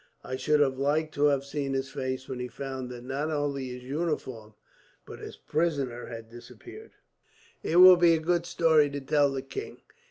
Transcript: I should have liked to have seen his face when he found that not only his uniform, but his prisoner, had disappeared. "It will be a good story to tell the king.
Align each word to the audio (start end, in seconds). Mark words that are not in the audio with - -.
I 0.23 0.35
should 0.35 0.61
have 0.61 0.79
liked 0.79 1.13
to 1.13 1.25
have 1.25 1.45
seen 1.45 1.73
his 1.73 1.91
face 1.91 2.27
when 2.27 2.39
he 2.39 2.47
found 2.47 2.89
that 2.89 3.03
not 3.03 3.29
only 3.29 3.67
his 3.67 3.83
uniform, 3.83 4.55
but 5.05 5.19
his 5.19 5.37
prisoner, 5.37 6.07
had 6.07 6.27
disappeared. 6.27 6.93
"It 7.61 7.75
will 7.75 7.97
be 7.97 8.15
a 8.15 8.19
good 8.19 8.47
story 8.47 8.89
to 8.89 8.99
tell 8.99 9.31
the 9.31 9.43
king. 9.43 9.81